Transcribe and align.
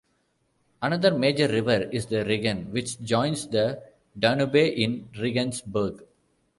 Another 0.81 1.13
major 1.15 1.47
river 1.47 1.83
is 1.91 2.07
the 2.07 2.25
Regen 2.25 2.71
which 2.71 2.99
joins 3.03 3.47
the 3.47 3.83
Danube 4.17 4.55
in 4.55 5.07
Regensburg. 5.15 6.03